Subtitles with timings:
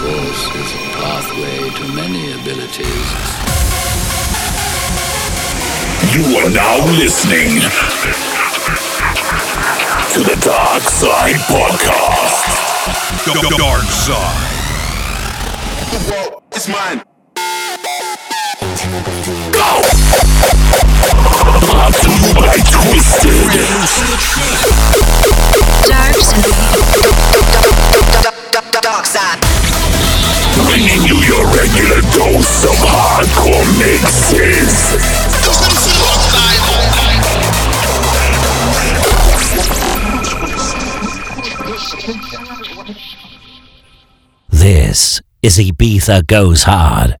[0.00, 3.08] force is a pathway to many abilities.
[6.14, 7.60] You are now listening
[10.14, 12.48] to the Darkside Podcast.
[13.58, 14.40] Dark Side.
[15.92, 17.02] The world is mine.
[19.52, 19.70] Go!
[21.66, 23.50] Brought to you by Twisted.
[28.82, 29.59] Dark side.
[30.66, 34.70] Bringing you your regular dose of hardcore mixes.
[44.50, 47.16] This is Ibiza Goes Hard.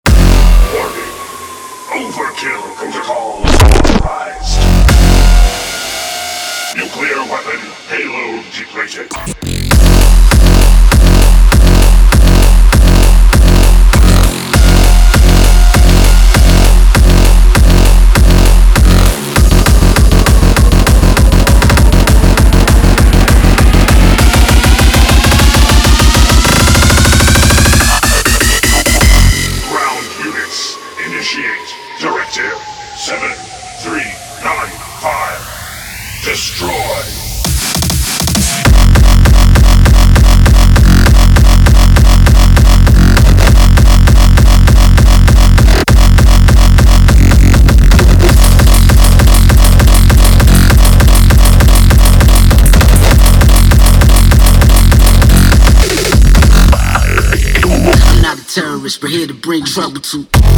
[58.96, 60.49] A but here to bring trouble to.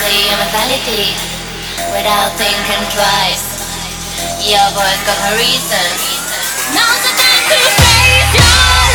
[0.00, 1.12] Play your mentality
[1.92, 3.44] without thinking twice.
[4.40, 5.88] Your voice got her reason.
[6.72, 8.89] Now's the time to your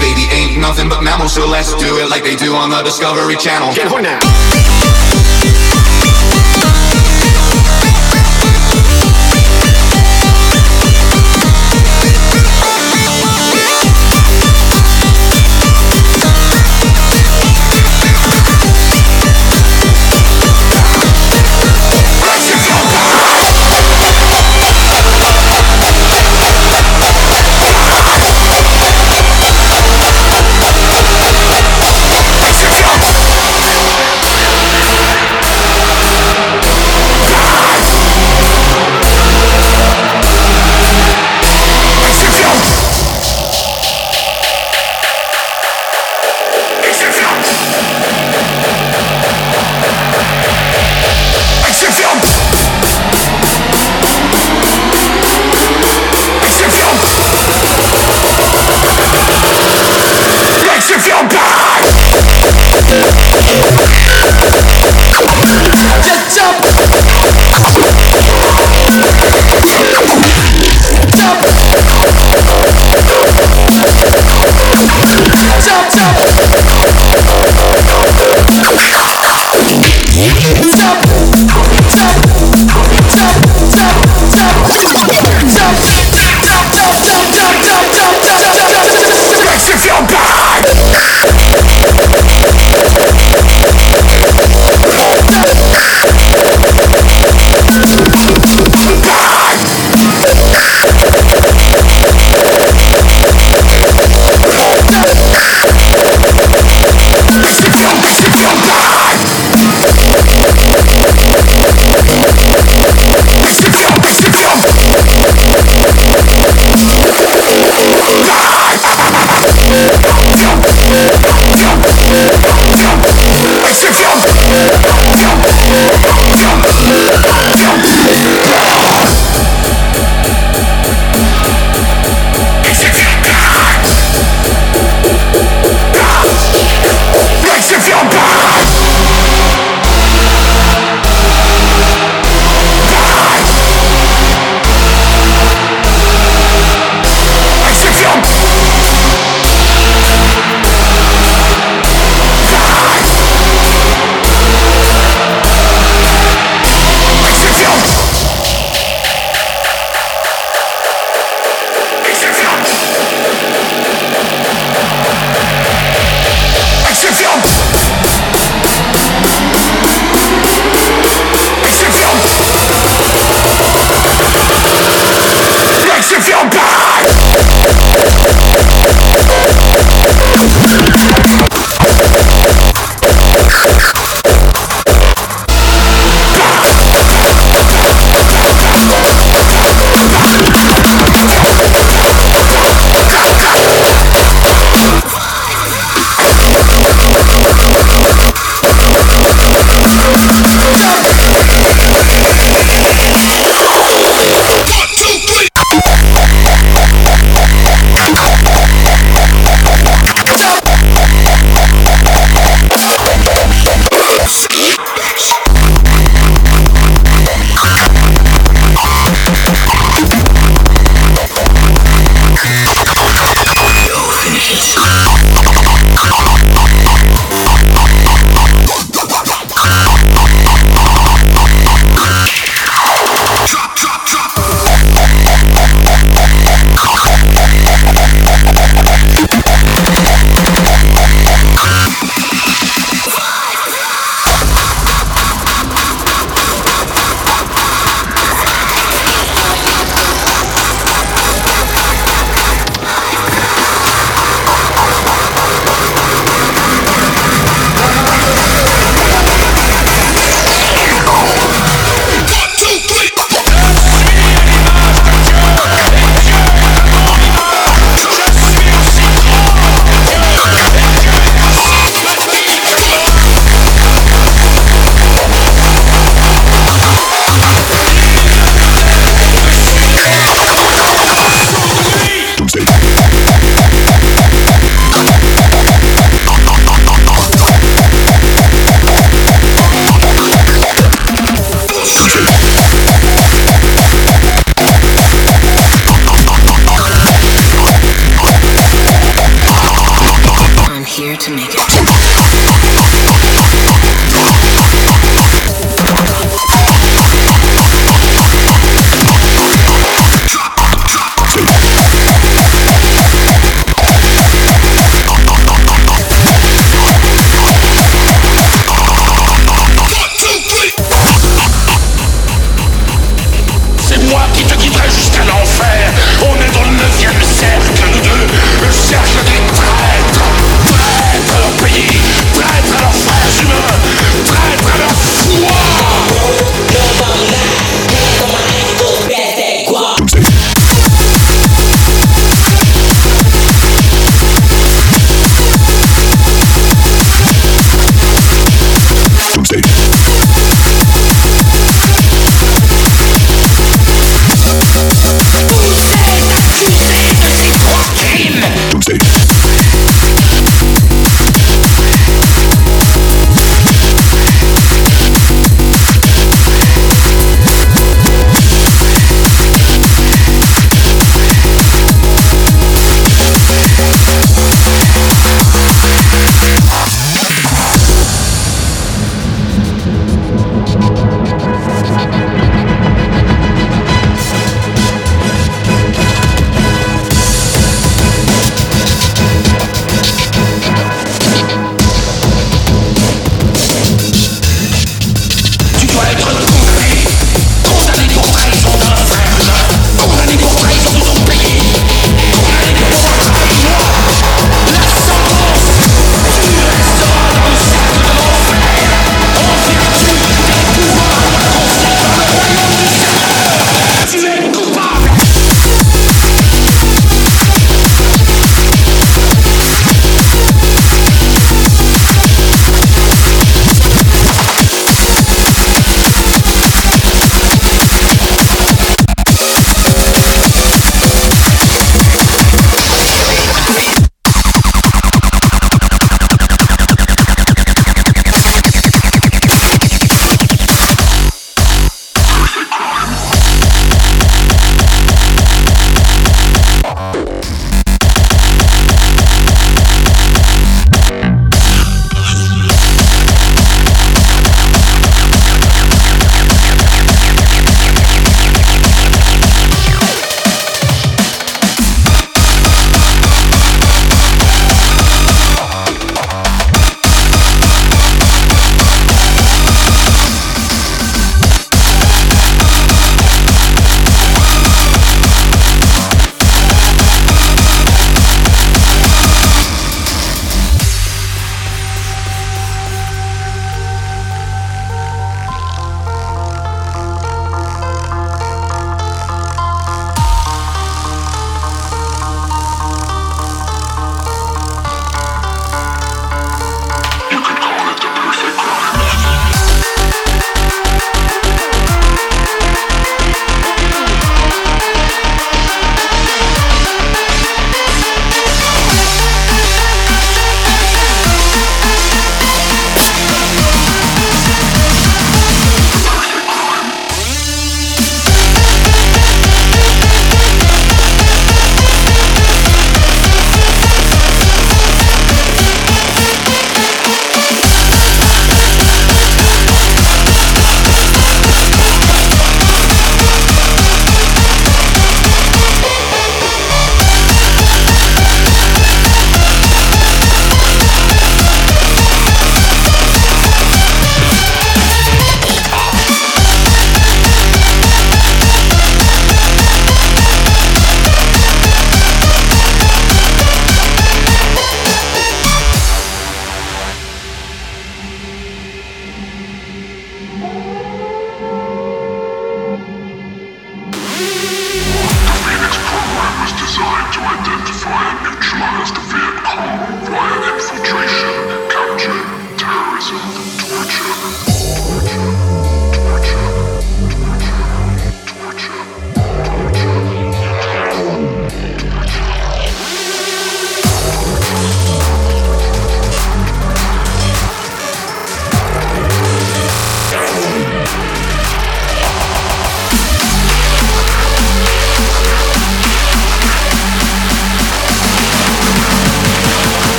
[0.00, 3.36] baby, ain't nothing but mammals, so let's do it like they do on the Discovery
[3.36, 3.72] Channel.
[3.72, 4.31] You and me,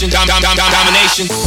[0.00, 0.08] domination.
[0.08, 1.39] Dom, dom, dom, dom, domination.